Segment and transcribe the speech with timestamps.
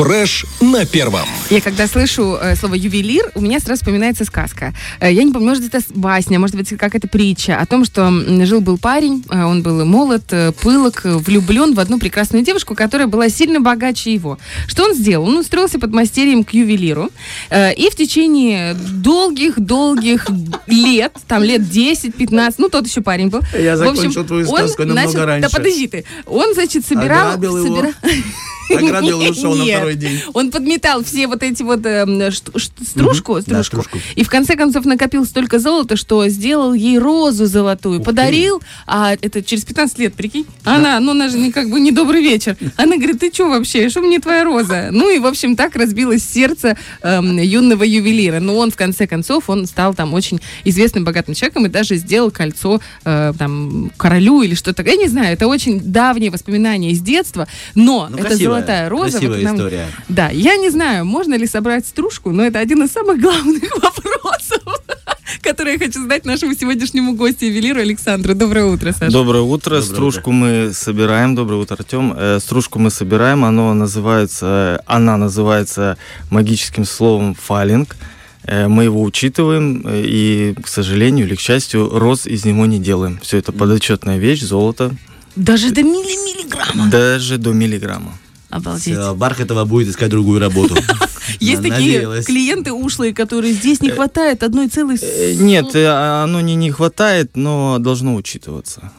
[0.00, 1.28] Фреш на первом.
[1.50, 4.72] Я когда слышу э, слово ювелир, у меня сразу вспоминается сказка.
[4.98, 8.10] Э, я не помню, может, это басня, может быть, какая-то притча о том, что
[8.46, 13.28] жил-был парень, э, он был молод, э, пылок, влюблен в одну прекрасную девушку, которая была
[13.28, 14.38] сильно богаче его.
[14.66, 15.28] Что он сделал?
[15.28, 17.10] Он устроился под мастерием к ювелиру,
[17.50, 20.28] э, и в течение долгих-долгих
[20.66, 23.42] лет, там лет 10-15, ну, тот еще парень был.
[23.52, 25.50] Я закончил твою сказку намного начал, раньше.
[25.50, 26.04] Да подожди ты.
[26.24, 27.32] Он, значит, собирал...
[27.34, 27.76] Ограбил его.
[27.76, 27.94] собира-
[28.76, 29.80] Ограбил и ушел на Нет.
[29.90, 30.20] Второй день.
[30.34, 33.44] Он подметал все вот эти вот эм, ш- ш- стружку, Мгм.
[33.46, 33.98] Да, стружку, стружку.
[34.16, 38.06] и в конце концов накопил столько золота, что сделал ей розу золотую, Ух ты.
[38.06, 40.46] подарил, а это через 15 лет, прикинь.
[40.64, 42.56] Она, ну она же не как бы не добрый вечер.
[42.76, 44.88] Она говорит, ты что вообще, что мне твоя роза?
[44.92, 48.40] Ну и, в общем, так разбилось сердце эм, юного ювелира.
[48.40, 52.30] Но он, в конце концов, он стал там очень известным богатым человеком и даже сделал
[52.30, 54.82] кольцо э, там королю или что-то.
[54.82, 59.10] Я не знаю, это очень давние воспоминания из детства, но Ну, это красивая, золотая роза.
[59.12, 59.79] красивая вот нам- история.
[60.08, 64.62] Да, я не знаю, можно ли собрать стружку, но это один из самых главных вопросов,
[65.42, 68.34] которые я хочу задать нашему сегодняшнему гостю, ювелиру Александру.
[68.34, 69.12] Доброе утро, Саша.
[69.12, 69.76] Доброе утро.
[69.76, 71.34] Доброе Стружку мы собираем.
[71.34, 72.14] Доброе утро, Артем.
[72.16, 73.44] Э, стружку мы собираем.
[73.44, 75.96] Оно называется, она называется
[76.30, 77.96] магическим словом фалинг.
[78.44, 82.78] Э, мы его учитываем э, и, к сожалению или к счастью, роз из него не
[82.78, 83.18] делаем.
[83.22, 84.92] Все это подотчетная вещь, золото,
[85.36, 86.90] Даже до милли миллиграмма.
[86.90, 88.18] даже до миллиграмма.
[88.50, 88.94] Обалдеть.
[88.94, 90.76] Всё, Бархатова будет искать другую работу.
[91.40, 94.98] Есть такие клиенты ушлые, которые здесь не хватает одной целой...
[95.00, 95.86] Э, Нет, э,
[96.22, 98.92] оно не, не хватает, но должно учитываться.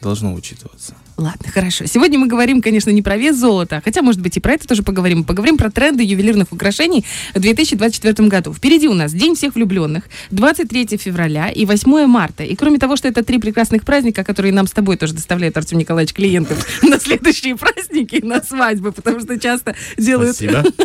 [0.00, 0.94] Должно учитываться.
[1.16, 1.86] Ладно, хорошо.
[1.86, 4.82] Сегодня мы говорим, конечно, не про вес золота, хотя, может быть, и про это тоже
[4.82, 5.22] поговорим.
[5.22, 8.52] Поговорим про тренды ювелирных украшений в 2024 году.
[8.52, 12.42] Впереди у нас День всех влюбленных, 23 февраля и 8 марта.
[12.42, 15.78] И кроме того, что это три прекрасных праздника, которые нам с тобой тоже доставляет Артем
[15.78, 20.36] Николаевич клиентов на следующие праздники, на свадьбы, потому что часто делают,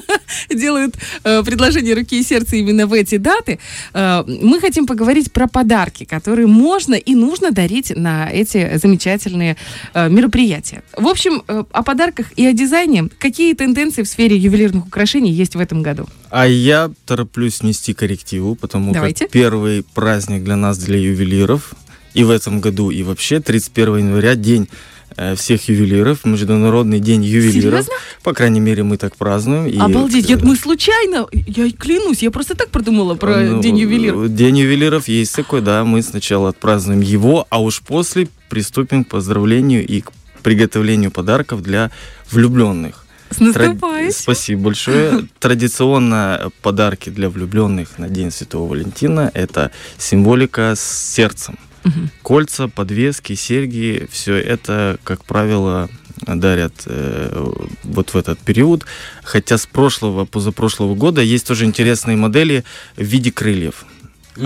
[0.50, 3.58] делают э, предложение руки и сердца именно в эти даты.
[3.94, 9.58] Э, мы хотим поговорить про подарки, которые можно и нужно дарить на эти замечательные
[9.96, 10.84] э, мероприятия.
[10.98, 13.10] В общем, э, о подарках и о дизайне.
[13.20, 16.08] Какие тенденции в сфере ювелирных украшений есть в этом году?
[16.30, 19.26] А я тороплюсь нести коррективу, потому Давайте.
[19.26, 21.74] как первый праздник для нас, для ювелиров,
[22.14, 24.68] и в этом году, и вообще 31 января, день
[25.16, 27.86] э, всех ювелиров, Международный день ювелиров.
[27.86, 27.94] Серьезно?
[28.24, 29.68] По крайней мере, мы так празднуем.
[29.68, 34.34] И, Обалдеть, мы случайно, я клянусь, я просто так продумала про ну, День ювелиров.
[34.34, 35.86] День ювелиров есть такой, да.
[35.86, 40.12] Мы сначала отпразднуем его, а уж после приступим к поздравлению и к
[40.44, 41.92] приготовлению подарков для
[42.32, 43.06] влюбленных.
[43.30, 44.12] С наступающим.
[44.12, 45.28] Спасибо большое.
[45.40, 51.60] Традиционно подарки для влюбленных на День Святого Валентина это символика с сердцем.
[51.84, 52.10] Мгм.
[52.24, 55.90] Кольца, подвески, серьги, все это, как правило,
[56.26, 57.52] дарят э,
[57.84, 58.86] вот в этот период.
[59.24, 62.64] Хотя с прошлого, позапрошлого года есть тоже интересные модели
[62.98, 63.86] в виде крыльев.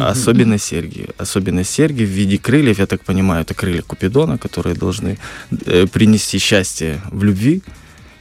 [0.02, 1.08] Особенно серьги.
[1.18, 5.18] Особенно серьги в виде крыльев, я так понимаю, это крылья Купидона, которые должны
[5.66, 7.62] э, принести счастье в любви.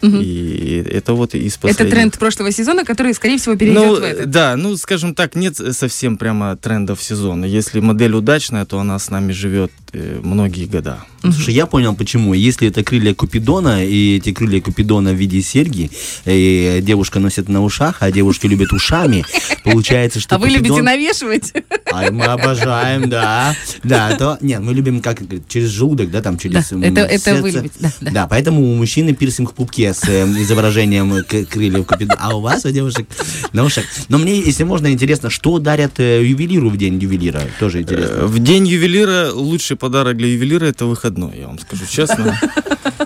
[0.02, 0.20] Мгм.
[0.20, 1.94] И это вот из Это последних.
[1.94, 4.30] тренд прошлого сезона, который, скорее всего, перейдет Ну, в этот.
[4.30, 7.44] да, ну, скажем так, нет совсем прямо трендов сезона.
[7.44, 10.98] Если модель удачная, то она с нами живет э, многие года.
[11.22, 12.34] Слушай, я понял почему.
[12.34, 15.90] Если это крылья Купидона, и эти крылья Купидона в виде серьги,
[16.24, 19.24] и девушка носит на ушах, а девушки любят ушами,
[19.64, 21.52] получается, что А вы любите Купидон- навешивать?
[21.92, 23.54] А мы обожаем, да.
[23.84, 24.38] Да, то...
[24.40, 27.92] Нет, мы любим как через желудок, да, там через Да, это- это вы любите, да,
[28.00, 28.10] да.
[28.10, 32.40] Да, поэтому у мужчины пирсинг в пупке с э, изображением к- крыльев Купидона, а у
[32.40, 33.06] вас, у девушек,
[33.52, 33.84] на ушах.
[34.08, 37.42] Но мне, если можно, интересно, что дарят э, ювелиру в день ювелира?
[37.60, 38.26] Тоже Э, интересно.
[38.26, 42.38] В день ювелира лучший подарок для ювелира это выходной, я вам скажу честно.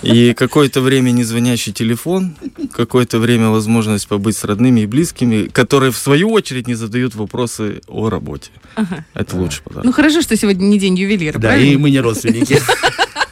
[0.02, 2.36] И какое-то время не звонящий телефон,
[2.72, 7.80] какое-то время возможность побыть с родными и близкими, которые в свою очередь не задают вопросы
[7.88, 8.50] о работе.
[8.74, 9.04] Ага.
[9.14, 9.84] Это лучший подарок.
[9.86, 11.72] Ну хорошо, что сегодня не день ювелира, Да, правильно?
[11.72, 12.60] и мы не родственники.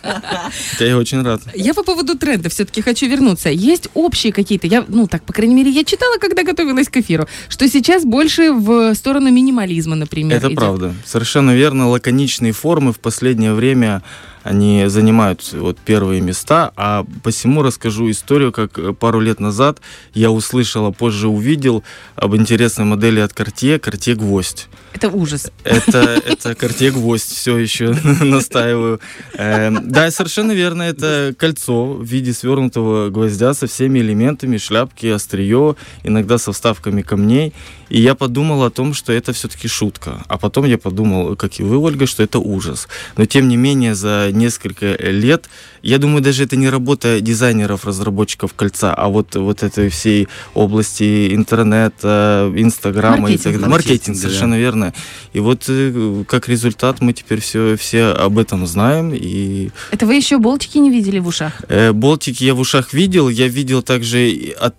[0.80, 1.40] Я очень рад.
[1.54, 3.48] Я по поводу тренда все-таки хочу вернуться.
[3.50, 7.26] Есть общие какие-то, я, ну так, по крайней мере, я читала, когда готовилась к эфиру,
[7.48, 10.36] что сейчас больше в сторону минимализма, например.
[10.36, 10.56] Это идет.
[10.56, 10.94] правда.
[11.04, 11.88] Совершенно верно.
[11.88, 14.02] Лаконичные формы в последнее время
[14.44, 19.80] они занимают вот первые места, а посему расскажу историю, как э, пару лет назад
[20.12, 21.82] я услышал, а позже увидел
[22.14, 24.68] об интересной модели от Cartier, Cartier Гвоздь.
[24.92, 25.50] Это ужас.
[25.64, 29.00] Это, это Cartier Гвоздь, все еще настаиваю.
[29.32, 35.74] Эм, Да, совершенно верно, это кольцо в виде свернутого гвоздя со всеми элементами, шляпки, острие,
[36.02, 37.54] иногда со вставками камней.
[37.94, 40.24] И я подумал о том, что это все-таки шутка.
[40.26, 42.88] А потом я подумал, как и вы, Ольга, что это ужас.
[43.16, 45.48] Но тем не менее, за несколько лет.
[45.80, 51.32] Я думаю, даже это не работа дизайнеров, разработчиков кольца, а вот, вот этой всей области
[51.36, 53.68] интернета, инстаграма и так далее.
[53.68, 54.60] Маркетинг, совершенно да.
[54.60, 54.94] верно.
[55.32, 59.12] И вот э, как результат мы теперь все, все об этом знаем.
[59.14, 59.70] И...
[59.92, 61.62] Это вы еще болтики не видели в ушах?
[61.68, 63.28] Э, болтики я в ушах видел.
[63.28, 64.74] Я видел также от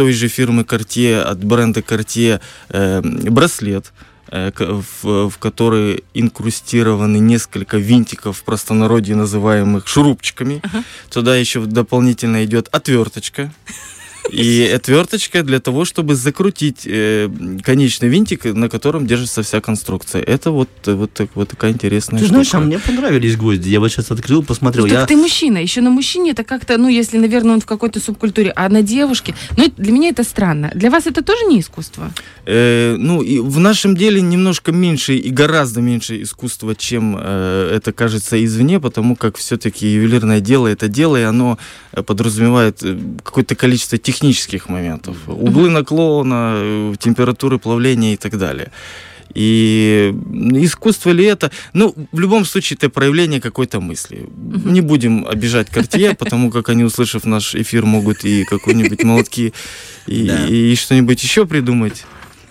[0.00, 3.92] той же фирмы Cartier, от бренда Cartier э, браслет
[4.28, 10.60] э, в, в который инкрустированы несколько винтиков в простонародье называемых шурупчиками.
[10.62, 10.84] Ага.
[11.10, 13.52] Туда еще дополнительно идет отверточка.
[14.32, 17.28] И отверточка для того, чтобы закрутить э,
[17.62, 20.22] конечный винтик, на котором держится вся конструкция.
[20.22, 22.44] Это вот, вот, так, вот такая интересная Ты штука.
[22.44, 23.68] знаешь, а мне понравились гвозди.
[23.68, 24.86] Я вот сейчас открыл, посмотрел.
[24.86, 25.06] Ну, я...
[25.06, 25.58] ты мужчина.
[25.58, 29.34] Еще на мужчине это как-то, ну, если, наверное, он в какой-то субкультуре, а на девушке...
[29.56, 30.70] Ну, для меня это странно.
[30.74, 32.12] Для вас это тоже не искусство?
[32.46, 37.92] Э, ну, и в нашем деле немножко меньше и гораздо меньше искусства, чем э, это
[37.92, 41.58] кажется извне, потому как все-таки ювелирное дело это дело, и оно
[42.06, 44.19] подразумевает э, какое-то количество технических
[44.68, 45.16] моментов.
[45.26, 48.70] Углы наклона, э, температуры плавления и так далее.
[49.34, 50.12] И
[50.54, 51.50] искусство ли это?
[51.72, 54.26] Ну, в любом случае, это проявление какой-то мысли.
[54.26, 54.70] Угу.
[54.70, 59.52] Не будем обижать Картье, потому как они, услышав наш эфир, могут и какой-нибудь молотки,
[60.06, 62.04] и, и что-нибудь еще придумать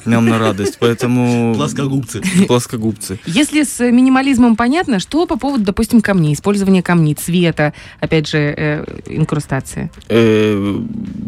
[0.06, 1.54] нам на радость, поэтому...
[1.56, 2.22] Плоскогубцы.
[2.48, 3.20] Плоскогубцы.
[3.26, 8.86] Если с минимализмом понятно, что по поводу, допустим, камней, использования камней, цвета, опять же, э,
[9.08, 9.92] инкрустации?
[10.08, 10.82] Э,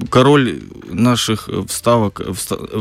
[0.10, 2.22] король наших вставок,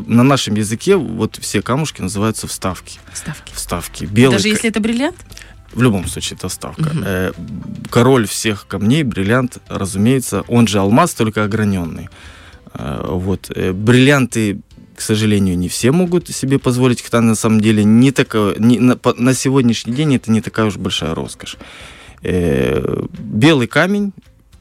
[0.07, 2.99] на нашем языке вот все камушки называются вставки.
[3.13, 3.53] Вставки.
[3.55, 4.05] Вставки.
[4.05, 5.17] Белый, Даже если это бриллиант?
[5.73, 6.91] В любом случае, это вставка.
[6.91, 7.89] Угу.
[7.91, 12.09] Король всех камней, бриллиант, разумеется, он же алмаз, только ограненный.
[12.75, 13.51] Э, вот.
[13.51, 14.61] Бриллианты
[15.00, 18.99] к сожалению, не все могут себе позволить, хотя на самом деле не такое, не, на,
[19.17, 21.56] на сегодняшний день это не такая уж большая роскошь.
[22.23, 24.12] Э, белый камень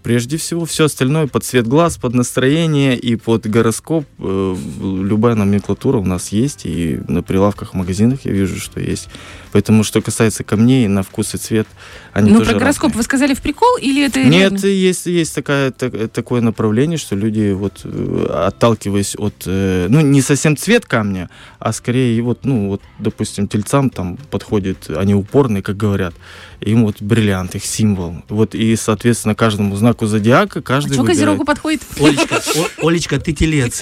[0.04, 0.66] прежде всего.
[0.66, 4.06] Все остальное под цвет глаз, под настроение и под гороскоп.
[4.20, 9.10] Э, любая номенклатура у нас есть, и на прилавках магазинах я вижу, что есть.
[9.52, 11.68] Поэтому, что касается камней, на вкус и цвет,
[12.14, 12.98] они Ну, тоже про гороскоп разные.
[12.98, 14.24] вы сказали в прикол или это...
[14.24, 14.66] Нет, реально?
[14.68, 20.22] есть, есть такая, так, такое направление, что люди, вот, э, отталкиваясь от, э, ну, не
[20.22, 21.30] совсем цвет камня,
[21.60, 26.14] а скорее, вот, ну, вот, допустим, тельцам там подходит, они упорные, как говорят,
[26.62, 28.18] им вот бриллиант, их символ.
[28.30, 31.18] Вот, и, соответственно, каждому знаку зодиака каждый А что выбирает.
[31.20, 31.82] Козерогу подходит?
[32.00, 32.36] Олечка,
[32.82, 33.82] О, Олечка, ты телец.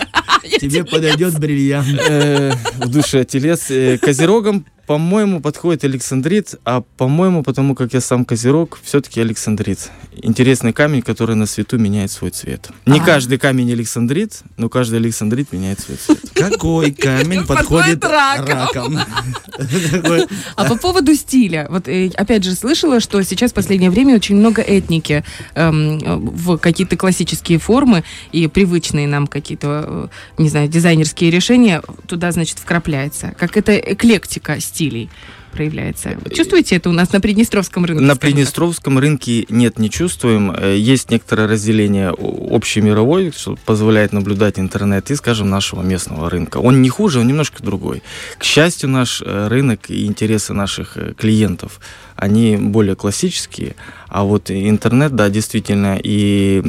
[0.59, 1.87] Тебе подойдет бриллиант.
[2.09, 3.69] Э, В душе телец.
[3.69, 9.91] Э, Козерогам по-моему, подходит Александрит, а по-моему, потому как я сам Козерог, все-таки Александрит.
[10.15, 12.69] Интересный камень, который на свету меняет свой цвет.
[12.85, 13.03] Не А.
[13.03, 16.19] каждый камень Александрит, но каждый Александрит меняет свой цвет.
[16.33, 18.97] Какой камень Подходит раком.
[19.91, 20.25] Такой,
[20.55, 24.37] А по поводу стиля, вот э, опять же слышала, что сейчас в последнее время очень
[24.37, 25.25] много этники
[25.55, 32.31] эм, в какие-то классические формы и привычные нам какие-то, э, не знаю, дизайнерские решения туда,
[32.31, 33.35] значит, вкрапляется.
[33.37, 35.09] Как это эклектика стилей
[35.51, 36.17] проявляется.
[36.31, 38.03] Чувствуете это у нас на Приднестровском рынке?
[38.03, 38.15] На?
[38.15, 40.51] Приднестровском рынке нет, не чувствуем.
[40.51, 46.57] Э, Есть некоторое разделение общемировой, что позволяет наблюдать интернет, и, скажем, нашего местного рынка.
[46.57, 48.03] Он не хуже, он немножко другой.
[48.37, 51.79] К счастью, наш э, рынок и интересы наших э, клиентов,
[52.15, 53.75] они более классические,
[54.07, 56.59] а вот интернет, да, действительно, и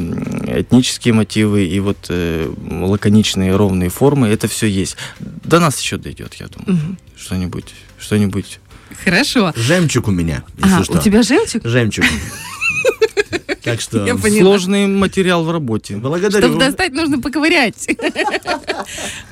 [0.47, 4.97] этнические мотивы, и вот э, лаконичные ровные формы, это все есть.
[5.19, 6.81] До нас еще дойдет, я думаю.
[6.83, 6.97] Мгм.
[7.17, 8.59] Что-нибудь, что-нибудь
[9.03, 9.53] Хорошо.
[9.55, 10.97] Жемчуг у меня, если А, что.
[10.97, 11.63] у тебя жемчуг?
[11.65, 12.05] Жемчуг.
[13.71, 14.05] Так что...
[14.05, 14.41] Я поняла.
[14.41, 15.97] Сложный материал в работе.
[15.97, 16.47] Благодарю.
[16.47, 17.87] Чтобы достать, нужно поковырять.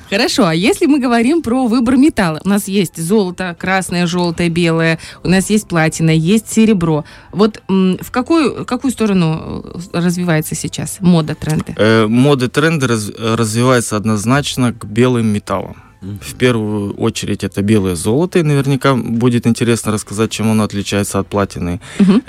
[0.09, 2.39] Хорошо, а если мы говорим про выбор металла?
[2.45, 7.03] У нас есть золото, красное, желтое, белое, у нас есть платина, есть серебро.
[7.31, 11.75] Вот в какую, какую сторону э, развивается сейчас мода, тренды?
[11.77, 15.75] Э, моды, тренды раз- развиваются однозначно к белым металлам.
[16.01, 21.27] В первую очередь это белое золото, и наверняка будет интересно рассказать, чем оно отличается от
[21.27, 21.79] платины.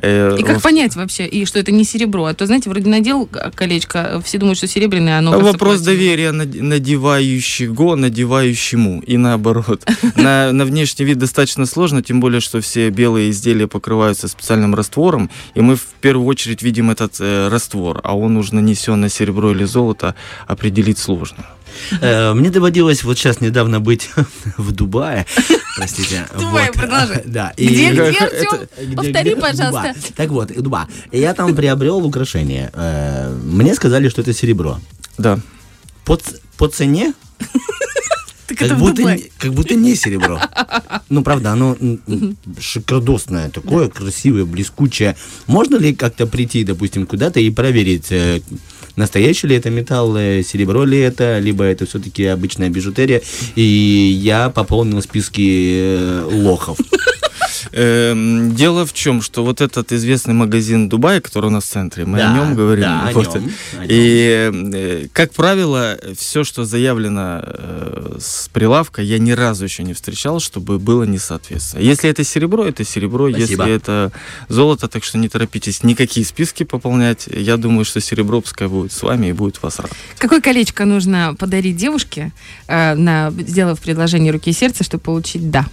[0.01, 2.25] Э, И как понять вообще, и что это не серебро?
[2.25, 6.61] А то, знаете, вроде надел колечко, все думают, что серебряное, а оно Вопрос доверия над-
[6.61, 9.85] надевающего, надевающему и наоборот.
[10.17, 15.31] На, на внешний вид достаточно сложно, тем более, что все белые изделия покрываются специальным раствором,
[15.55, 19.53] и мы в первую очередь видим этот э, раствор, а он уж нанесен на серебро
[19.53, 20.15] или золото,
[20.47, 21.45] определить сложно.
[22.01, 24.11] Э, Мне доводилось вот сейчас недавно быть
[24.57, 25.27] в Дубае.
[25.77, 26.27] Простите.
[26.39, 26.75] Дубай, вот.
[26.77, 27.23] продолжай.
[27.27, 27.53] Да.
[27.57, 28.95] Где, где, Артем?
[28.97, 29.95] Повтори, пожалуйста.
[30.17, 30.89] Так вот, Дуба.
[31.13, 32.71] Я там приобрел украшение.
[32.75, 34.79] Э, Мне сказали, что это серебро.
[35.19, 35.39] Да.
[36.05, 37.13] По, цене
[38.47, 39.17] Так как будто, Дубае.
[39.19, 40.41] не- как будто не серебро.
[41.11, 41.77] Ну, правда, оно
[42.59, 45.17] шикардосное такое, красивое, блескучее.
[45.47, 48.41] Можно ли как-то прийти, допустим, куда-то и проверить, э,
[48.99, 53.23] настоящий ли это металл, э, серебро ли это, либо это все-таки обычная бижутерия,
[53.55, 56.78] и я пополнил списки э, лохов.
[57.73, 62.05] Эм, Дело в чем, что вот этот известный магазин Дубая, который у нас в центре,
[62.05, 62.83] мы Да, о нем говорим.
[62.85, 63.35] да, о Вот.
[63.35, 63.45] нем,
[63.75, 63.87] о нем.
[63.89, 69.95] И, э, как правило, все, что заявлено э, с прилавка, я ни разу еще не
[69.95, 71.85] встречал, чтобы было несоответствие.
[71.85, 73.29] Если это серебро, это серебро.
[73.31, 73.65] Спасибо.
[73.65, 74.13] Если это
[74.49, 77.27] золото, так что не торопитесь никакие списки пополнять.
[77.27, 79.91] Я думаю, что серебро пускай будет с вами и будет вас рад.
[80.19, 82.33] Какое колечко нужно подарить девушке,
[82.67, 85.67] э, на, сделав предложение руки и сердца, чтобы получить «да»?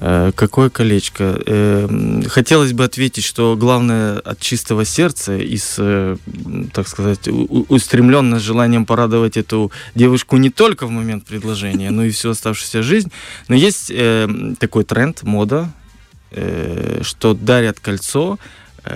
[0.00, 1.40] Э, Какое колечко?
[1.46, 6.16] Э, Хотелось бы ответить, что главное от чистого сердца и с, э,
[6.72, 12.04] так сказать, у- у- устремленно желанием порадовать эту девушку не только в момент предложения, но
[12.04, 13.10] и всю оставшуюся жизнь.
[13.48, 13.92] Но есть
[14.58, 15.70] такой тренд, мода,
[16.30, 18.38] что дарят кольцо,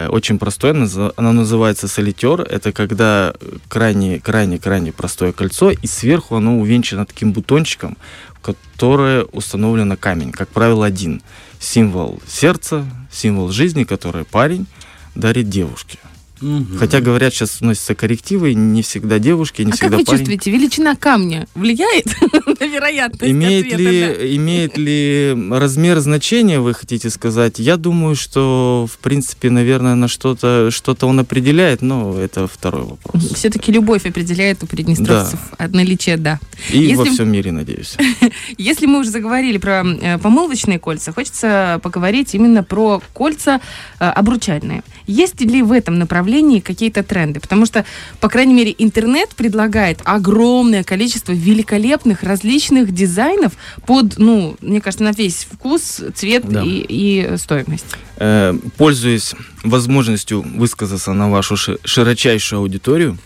[0.09, 0.73] очень простое,
[1.17, 2.43] оно называется солитер.
[2.43, 3.35] Это когда
[3.69, 7.97] крайне, крайне, крайне простое кольцо, и сверху оно увенчано таким бутончиком,
[8.35, 11.23] в которое установлено камень, как правило, один.
[11.61, 14.67] Символ сердца, символ жизни, который парень
[15.15, 15.99] дарит девушке.
[16.41, 16.77] Мгм.
[16.77, 20.19] Хотя, говорят, сейчас вносятся коррективы, не всегда девушки, не а как всегда вы парень.
[20.19, 22.07] чувствуете, величина камня влияет
[22.73, 27.59] вероятность Имеет ответа, ли, имеет ли размер значения, вы хотите сказать?
[27.59, 33.23] Я думаю, что, в принципе, наверное, на что-то что он определяет, но это второй вопрос.
[33.28, 33.35] да?
[33.35, 36.38] Все-таки любовь определяет у приднестровцев от наличия «да».
[36.71, 37.97] И во Если- всем мире, надеюсь.
[38.59, 43.61] Если мы уже заговорили про э, помолвочные кольца, хочется поговорить именно про кольца
[43.99, 44.83] э, обручальные.
[45.06, 47.40] Есть ли в этом направлении какие-то тренды?
[47.40, 47.85] Потому что,
[48.21, 53.52] по крайней мере, интернет предлагает огромное количество великолепных различных дизайнов
[53.87, 56.62] под, ну, мне кажется, на весь вкус, цвет Да.
[56.62, 57.87] и, и стоимость.
[58.16, 63.18] Э, Пользуясь возможностью высказаться на вашу ши- широчайшую аудиторию,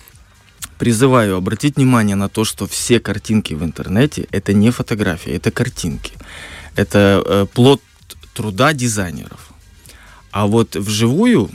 [0.79, 6.13] призываю обратить внимание на то, что все картинки в интернете это не фотографии, это картинки.
[6.75, 7.81] Это э, плод
[8.35, 9.46] труда дизайнеров.
[10.37, 11.49] А вот вживую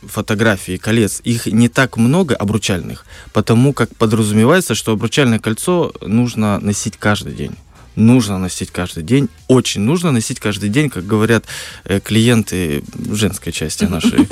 [0.00, 6.96] фотографии колец, их не так много обручальных, потому как подразумевается, что обручальное кольцо нужно носить
[6.96, 7.52] каждый день.
[7.94, 11.44] Нужно носить каждый день, очень нужно носить каждый день, как говорят
[11.84, 14.20] э, клиенты женской части нашей,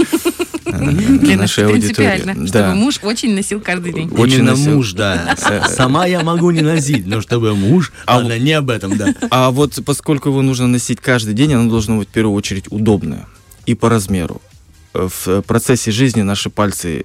[0.64, 2.46] э, нашей аудитории.
[2.46, 4.08] чтобы муж очень носил каждый день.
[4.16, 4.76] Очень Именно носил.
[4.76, 5.36] муж, да.
[5.68, 7.92] Сама я могу не носить, но чтобы муж...
[8.06, 9.14] А Ладно, не об этом, да.
[9.28, 13.26] А вот поскольку его нужно носить каждый день, оно должно быть в первую очередь удобное
[13.66, 14.40] и по размеру.
[14.92, 17.04] В процессе жизни наши пальцы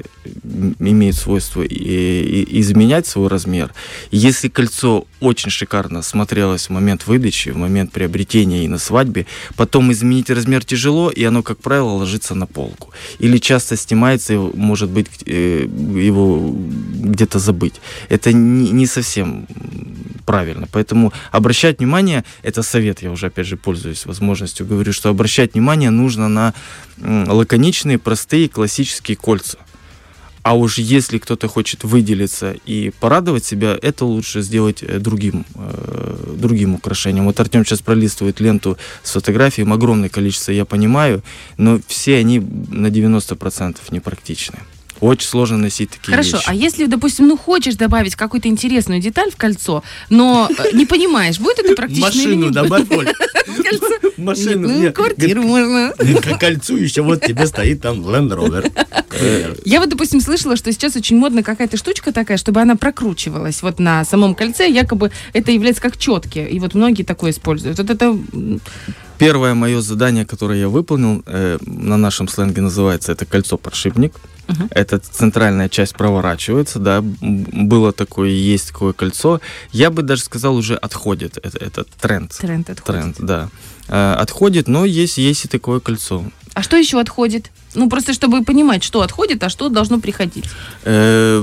[0.80, 3.74] имеют свойство и- и- изменять свой размер.
[4.10, 9.92] Если кольцо очень шикарно смотрелось в момент выдачи, в момент приобретения и на свадьбе, потом
[9.92, 12.92] изменить размер тяжело, и оно, как правило, ложится на полку.
[13.20, 16.56] Или часто снимается, и, может быть, э, его
[17.04, 17.76] где-то забыть.
[18.10, 19.48] Это не, не совсем
[20.26, 20.68] правильно.
[20.72, 25.92] Поэтому обращать внимание, это совет, я уже опять же пользуюсь возможностью, говорю, что обращать внимание
[25.92, 26.54] нужно на
[27.02, 29.58] лаконичные, простые, классические кольца.
[30.46, 36.36] А уж если кто-то хочет выделиться и порадовать себя, это лучше сделать э, другим, э,
[36.38, 37.26] другим украшением.
[37.26, 41.24] Вот Артем сейчас пролистывает ленту с фотографией, огромное количество, я понимаю,
[41.58, 44.60] но все они на 90% непрактичны.
[45.02, 46.46] Очень сложно носить такие Хорошо, вещи.
[46.48, 51.40] а если, допустим, ну хочешь добавить какую-то интересную деталь в кольцо, но э, не понимаешь,
[51.40, 53.12] будет это практично Машину добавь, Оль.
[54.18, 54.70] Машину.
[54.70, 55.94] Ну, Нет, квартиру можно.
[55.98, 59.60] К кольцу еще вот тебе стоит там Land Rover.
[59.66, 63.80] Я вот, допустим, слышала, что сейчас очень модна какая-то штучка такая, чтобы она прокручивалась вот
[63.80, 67.78] на самом кольце, якобы это является как четки, и вот многие такое используют.
[67.78, 68.18] Вот это
[69.18, 74.14] Первое мое задание, которое я выполнил, э, на нашем сленге называется это кольцо-подшипник.
[74.48, 74.68] Мгм.
[74.72, 79.42] Эта центральная часть проворачивается, да, было такое, есть такое кольцо.
[79.72, 82.32] Я бы даже сказал, уже отходит это- этот тренд.
[82.38, 83.02] тренд отходит.
[83.02, 83.50] Тренд, да.
[83.88, 86.24] Э, отходит, но есть, есть и такое кольцо.
[86.56, 87.52] А что еще отходит?
[87.76, 90.46] Ну, просто чтобы понимать, что отходит, а что должно приходить.
[90.86, 91.42] Э,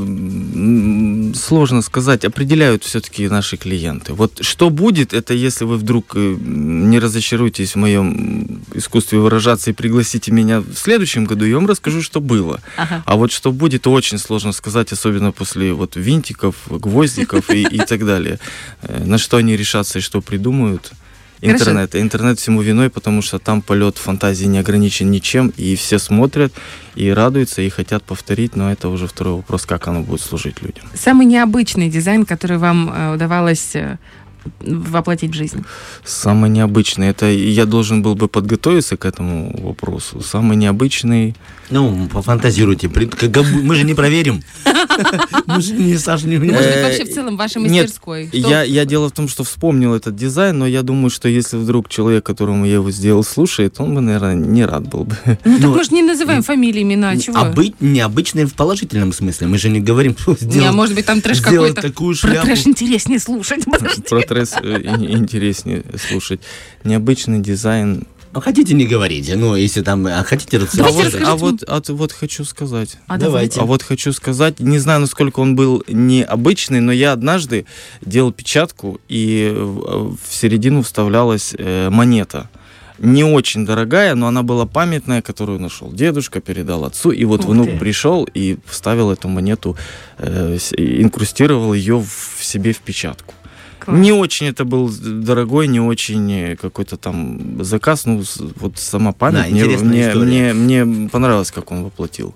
[1.34, 4.14] Сложно сказать, определяют все-таки наши клиенты.
[4.14, 9.74] Вот что будет, это если вы вдруг э, не разочаруетесь в моем искусстве выражаться и
[9.74, 12.62] пригласите меня в следующем году, я вам расскажу, что было.
[12.78, 13.02] Ага.
[13.04, 18.06] А вот что будет, очень сложно сказать, особенно после вот винтиков, гвоздиков и, и так
[18.06, 18.38] далее.
[18.80, 20.92] Э, На что они решатся и что придумают.
[21.42, 21.64] Хорошо.
[21.64, 21.96] Интернет.
[21.96, 26.52] Интернет всему виной, потому что там полет фантазии не ограничен ничем, и все смотрят,
[26.94, 30.84] и радуются, и хотят повторить, но это уже второй вопрос, как оно будет служить людям.
[30.94, 33.98] Самый необычный дизайн, который вам э, удавалось э,
[34.60, 35.64] воплотить в жизнь?
[36.04, 37.08] Самый необычный.
[37.08, 40.20] Это я должен был бы подготовиться к этому вопросу.
[40.20, 41.34] Самый необычный.
[41.70, 42.90] Ну, пофантазируйте.
[43.62, 44.42] Мы же не проверим.
[45.46, 48.28] Мы же не, Саша, не Может вообще в целом вашей нет, мастерской?
[48.32, 51.88] Я, я дело в том, что вспомнил этот дизайн, но я думаю, что если вдруг
[51.88, 55.16] человек, которому я его сделал, слушает, он бы, наверное, не рад был бы.
[55.44, 57.38] Ну, так мы же не называем фамилии, имена, чего?
[57.38, 59.46] А быть необычной в положительном смысле.
[59.46, 61.80] Мы же не говорим, что Не, а сделал, может быть, там трэш какой-то.
[61.82, 63.64] такую Про трэш интереснее слушать.
[63.64, 64.02] подожди.
[64.32, 66.40] Про тресс э, ин- интереснее слушать.
[66.84, 68.06] Необычный дизайн.
[68.34, 69.36] Ну, хотите, не говорите.
[69.36, 70.76] Ну, если там, а хотите А рецепт.
[70.76, 71.28] Давайте вот,
[71.68, 72.96] а вот, а вот хочу сказать.
[73.06, 73.60] А Давайте.
[73.60, 77.66] А вот хочу сказать, не знаю, насколько он был необычный, но я однажды
[78.00, 82.48] делал печатку, и в середину вставлялась э, монета.
[82.98, 87.46] Не очень дорогая, но она была памятная, которую нашел дедушка, передал отцу, и вот Ух
[87.48, 87.78] внук ты.
[87.78, 89.76] пришел и вставил эту монету,
[90.18, 93.34] э, инкрустировал ее в себе в печатку.
[93.84, 93.98] Класс.
[93.98, 98.22] Не очень это был дорогой, не очень э, какой-то там заказ, ну
[98.56, 102.34] вот сама память Да, мне, мне, мне, мне понравилось, как он воплотил.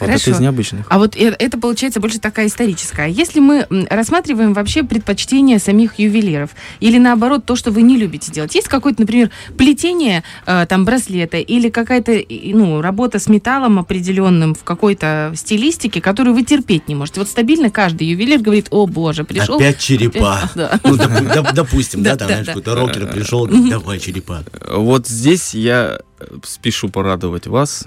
[0.00, 0.30] Вот это Хорошо.
[0.32, 0.86] из необычных.
[0.88, 3.06] А вот э- это получается больше такая историческая.
[3.08, 8.54] Если мы рассматриваем вообще предпочтения самих ювелиров, или наоборот то, что вы не любите делать,
[8.56, 14.54] есть какое-то, например, плетение э, там браслета или какая-то и- ну, работа с металлом определенным
[14.54, 17.20] в какой-то стилистике, которую вы терпеть не можете.
[17.20, 19.56] Вот стабильно каждый ювелир говорит, о боже, пришел...
[19.56, 20.40] Опять черепа.
[20.54, 20.78] Да.
[20.84, 24.44] Ну, доп- доп- допустим, Да, да, там, знаешь, какой-то рокер пришел, давай черепа.
[24.70, 27.84] Вот здесь я э, спешу порадовать вас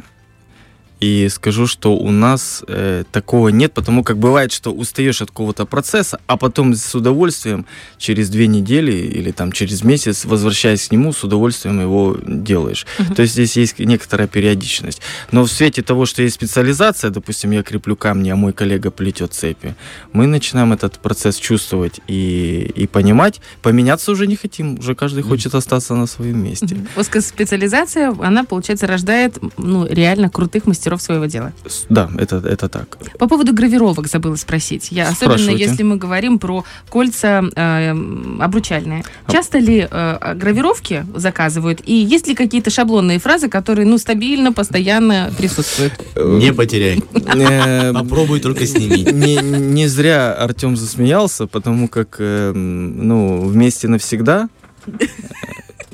[0.99, 5.65] и скажу, что у нас э, такого нет, потому как бывает, что устаешь от какого-то
[5.65, 7.65] процесса, а потом с удовольствием
[7.97, 12.87] через две недели или там через месяц, возвращаясь к нему, с удовольствием его делаешь.
[13.15, 15.01] То есть здесь есть некоторая периодичность.
[15.31, 19.33] Но в свете того, что есть специализация, допустим, я креплю камни, а мой коллега плетет
[19.33, 19.75] цепи,
[20.13, 23.39] мы начинаем этот процесс чувствовать и, и понимать.
[23.61, 26.77] Поменяться уже не хотим, уже каждый хочет остаться на своем месте.
[26.95, 31.53] Узкоспециализация, она, получается, рождает ну, реально крутых мастеров своего дела.
[31.89, 32.97] Да, это, это так.
[33.17, 34.87] По поводу гравировок забыла спросить.
[34.91, 37.91] Я, особенно если мы говорим про кольца э,
[38.39, 39.03] обручальные.
[39.29, 41.81] Часто ли э, гравировки заказывают?
[41.85, 45.93] И есть ли какие-то шаблонные фразы, которые ну, стабильно, постоянно присутствуют?
[46.15, 47.03] Не потеряй.
[47.13, 49.03] Э, Попробуй только сними.
[49.03, 54.49] Не, не зря Артем засмеялся, потому как, э, м, ну, вместе навсегда.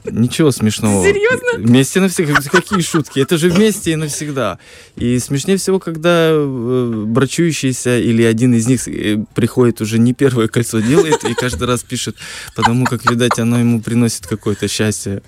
[0.05, 1.05] Ничего смешного.
[1.05, 1.59] Серьезно?
[1.59, 2.39] Вместе навсегда.
[2.51, 3.19] Какие шутки?
[3.19, 4.59] Это же вместе и навсегда.
[4.95, 10.47] И смешнее всего, когда э, брачующийся или один из них э, приходит уже не первое
[10.47, 12.17] кольцо делает и каждый раз пишет,
[12.55, 15.21] потому как, видать, оно ему приносит какое-то счастье.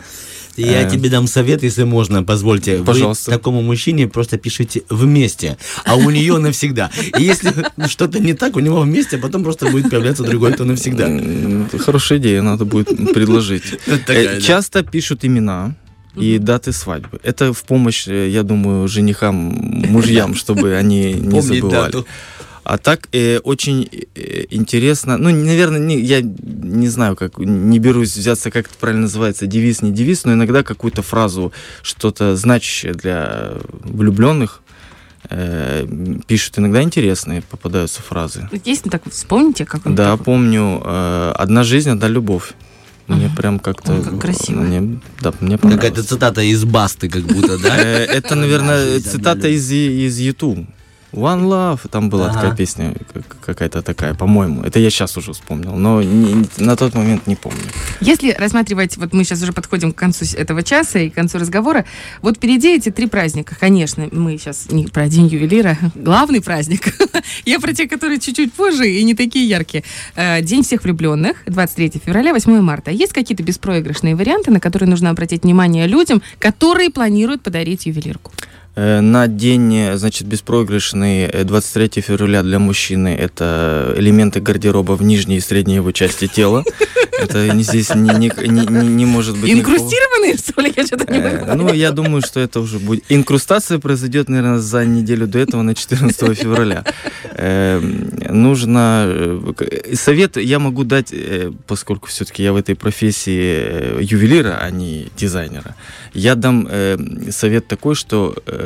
[0.57, 0.89] Я Э.
[0.89, 2.83] тебе дам совет, если можно, позвольте.
[2.83, 3.31] Пожалуйста.
[3.31, 6.89] Вы такому мужчине просто пишите вместе, а у нее навсегда.
[7.17, 7.53] И если
[7.87, 11.09] что-то не так, у него вместе, а потом просто будет появляться другой, то навсегда.
[11.79, 13.63] Хорошая идея, надо будет предложить.
[14.07, 14.39] Э.
[14.39, 15.75] Часто пишут имена
[16.15, 17.19] и даты свадьбы.
[17.23, 19.35] Это в помощь, э, я думаю, женихам,
[19.89, 22.05] мужьям, чтобы они не забывали.
[22.65, 28.17] А так э, очень э, интересно, ну, наверное, не, я не знаю, как, не берусь
[28.17, 33.53] взяться, как это правильно называется, девиз, не девиз, но иногда какую-то фразу, что-то значащее для
[33.83, 34.61] влюбленных,
[35.29, 35.85] э,
[36.27, 36.57] пишут.
[36.57, 38.49] Иногда интересные попадаются фразы.
[38.65, 40.25] Есть, ну, так вспомните, как он Да, такой?
[40.25, 42.53] помню, э, «Одна жизнь, одна любовь».
[43.07, 43.35] Мне Ага.
[43.35, 43.93] прям как-то...
[43.93, 44.61] Ой, как красиво.
[44.61, 47.77] Мне, да, мне Какая-то цитата из Басты, как будто, да?
[47.77, 50.65] Э, Это, наверное, цитата из, из YouTube.
[51.15, 52.33] One Love, там была Ага.
[52.41, 54.61] такая песня, как- какая-то такая, по-моему.
[54.63, 57.61] Это я сейчас уже вспомнил, но не- на тот момент не помню.
[58.01, 61.85] Если рассматривать, вот мы сейчас уже подходим к концу этого часа и к концу разговора,
[62.21, 63.55] вот впереди эти три праздника.
[63.59, 66.93] Конечно, мы сейчас не про День ювелира, главный праздник.
[67.45, 69.83] Я про те, которые чуть-чуть позже и не такие яркие.
[70.15, 72.91] Э, День всех влюбленных, 23 февраля, 8 марта.
[72.91, 78.31] Есть какие-то беспроигрышные варианты, на которые нужно обратить внимание людям, которые планируют подарить ювелирку?
[78.75, 85.01] Э, На день, э, значит, беспроигрышный э, 23 февраля для мужчины это элементы гардероба в
[85.03, 86.63] нижней и средней его части тела.
[87.17, 90.73] Это здесь не, не- не- не- может быть никакого- Инкрустированные, что ли?
[90.75, 91.57] Я что-то не Э, понимаю.
[91.57, 93.05] Ну, я думаю, что это уже будет.
[93.07, 96.83] Инкрустация произойдет, наверное, за неделю до этого, на 14 февраля.
[97.37, 97.79] Э,
[98.29, 99.05] Нужно...
[99.07, 104.69] э, Совет я могу дать, э, поскольку все-таки я в этой профессии э, ювелира, а
[104.71, 105.75] не дизайнера.
[106.13, 106.97] Я дам э,
[107.31, 108.64] совет такой, что э,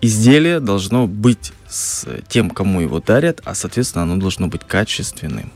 [0.00, 5.52] изделие должно быть с тем, кому его дарят, а, соответственно, оно должно быть качественным.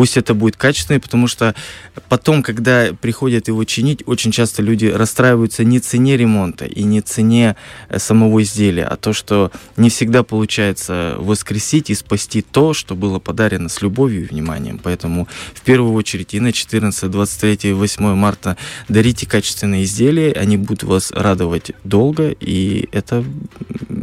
[0.00, 1.54] Пусть это будет качественный, потому что
[2.08, 7.54] потом, когда приходят его чинить, очень часто люди расстраиваются не цене ремонта и не цене
[7.90, 13.18] э, самого изделия, а то, что не всегда получается воскресить и спасти то, что было
[13.18, 14.80] подарено с любовью и вниманием.
[14.82, 18.56] Поэтому в первую очередь и на 14, 23 и 8 марта
[18.88, 23.22] дарите качественные изделия, они будут вас радовать долго, и это,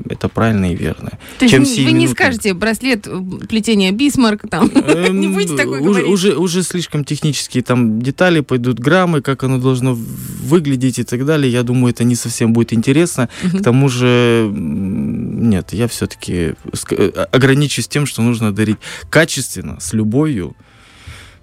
[0.08, 1.18] это правильно и верно.
[1.40, 3.08] То есть Чем вы не скажете браслет
[3.50, 4.70] плетения Бисмарк, там,
[5.10, 9.94] не будете такой уже, уже, уже слишком технические там детали пойдут, граммы, как оно должно
[9.94, 11.52] выглядеть и так далее.
[11.52, 13.30] Я думаю, это не совсем будет интересно.
[13.42, 16.54] К тому же, нет, я все-таки
[16.92, 18.78] э, ограничусь тем, что нужно дарить
[19.10, 20.56] качественно, с любовью,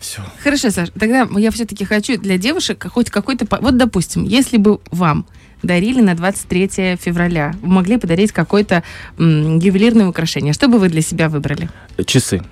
[0.05, 0.23] все.
[0.43, 3.47] Хорошо, Саш, тогда я все-таки хочу для девушек хоть какой-то...
[3.61, 5.27] Вот, допустим, если бы вам
[5.63, 8.83] дарили на 23 февраля, вы могли подарить какое-то
[9.19, 11.71] ювелирное украшение, что бы вы для себя выбрали?
[12.05, 12.43] Часы.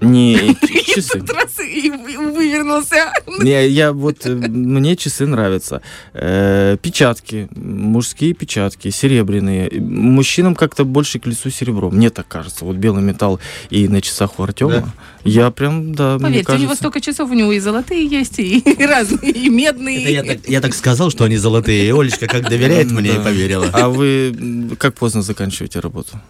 [0.00, 0.54] Не
[0.94, 1.20] часы.
[1.28, 3.12] раз и вывернулся.
[3.40, 5.82] Не, я вот, э, мне часы нравятся.
[6.14, 9.70] Э, печатки, мужские печатки, серебряные.
[9.80, 12.64] Мужчинам как-то больше к лицу серебро, мне так кажется.
[12.64, 14.92] Вот белый металл и на часах у Артема.
[15.24, 19.32] Я прям, да, Поверьте, у него столько часов, у него и золотые есть, и разные,
[19.32, 20.38] и медные.
[20.46, 21.86] я, так, сказал, что они золотые.
[21.86, 23.68] И Олечка как доверяет мне и поверила.
[23.72, 26.20] А вы как поздно заканчиваете работу?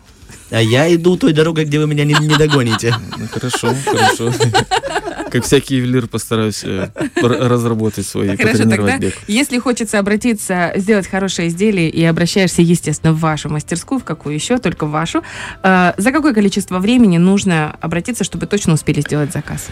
[0.50, 2.94] А я иду той дорогой, где вы меня не, не догоните.
[3.18, 4.32] Ну, хорошо, хорошо.
[5.30, 9.14] Как всякий ювелир постараюсь э, разработать свой, Хорошо, тогда, бег.
[9.26, 14.58] если хочется обратиться, сделать хорошее изделие и обращаешься, естественно, в вашу мастерскую, в какую еще,
[14.58, 15.22] только в вашу,
[15.62, 19.66] э, за какое количество времени нужно обратиться, чтобы точно успели сделать заказ?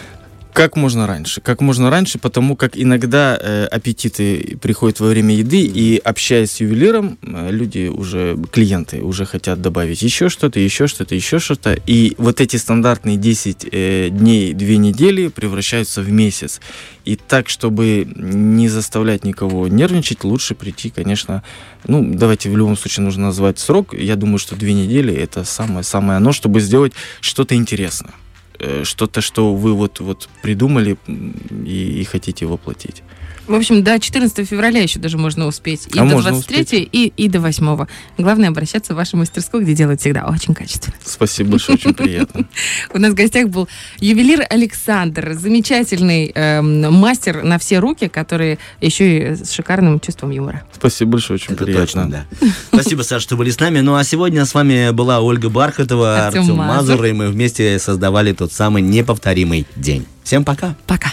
[0.57, 1.43] Как можно раньше.
[1.43, 6.61] Как можно раньше, потому как иногда э, аппетиты приходят во время еды, и общаясь с
[6.61, 11.75] ювелиром, э, люди уже, клиенты уже хотят добавить еще что-то, еще что-то, еще что-то.
[11.87, 16.63] И вот эти стандартные 10 э, дней, 2 недели превращаются в месяц.
[17.05, 21.43] И так, чтобы не заставлять никого нервничать, лучше прийти, конечно,
[21.87, 23.93] ну, давайте в любом случае нужно назвать срок.
[23.93, 28.15] Я думаю, что 2 недели это самое-самое оно, чтобы сделать что-то интересное.
[28.59, 33.03] Э, что-то, что вы вот, вот придумали и, и хотите воплотить.
[33.47, 35.87] В общем, до 14 февраля еще даже можно успеть.
[35.95, 37.87] И а до 23 и, и до 8.
[38.19, 40.97] Главное обращаться в вашу мастерскую, где делают всегда очень качественно.
[41.05, 42.47] Спасибо большое, очень приятно.
[42.93, 49.33] У нас в гостях был ювелир Александр, замечательный эм, мастер на все руки, который еще
[49.33, 50.65] и с шикарным чувством юмора.
[50.73, 52.11] Спасибо большое, очень приятно.
[52.11, 52.27] да.
[52.73, 53.81] Спасибо, Саша, что были с нами.
[53.81, 58.53] Ну а сегодня с вами была Ольга Бархатова, Артем, Мазур, и мы вместе создавали тот
[58.53, 60.07] самый неповторимый день.
[60.25, 60.75] Всем пока.
[60.87, 61.13] Пока.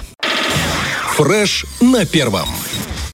[1.16, 2.50] Фреш на первом.